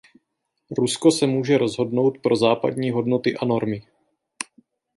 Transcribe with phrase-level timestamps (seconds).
[0.77, 3.83] Rusko se může rozhodnout pro západní hodnoty a normy.